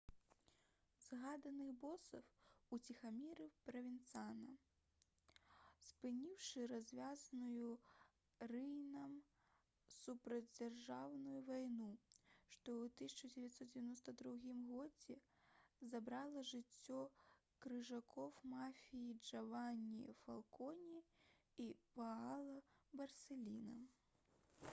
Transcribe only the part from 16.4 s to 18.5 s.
жыццё крыжакоў